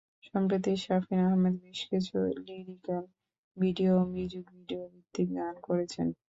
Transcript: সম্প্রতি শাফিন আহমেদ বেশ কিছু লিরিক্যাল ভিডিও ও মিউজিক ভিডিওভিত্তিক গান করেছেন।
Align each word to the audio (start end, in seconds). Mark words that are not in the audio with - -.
সম্প্রতি 0.23 0.71
শাফিন 0.83 1.19
আহমেদ 1.27 1.55
বেশ 1.63 1.79
কিছু 1.91 2.17
লিরিক্যাল 2.47 3.03
ভিডিও 3.57 3.91
ও 3.97 4.03
মিউজিক 4.13 4.45
ভিডিওভিত্তিক 4.55 5.27
গান 5.37 5.55
করেছেন। 5.67 6.07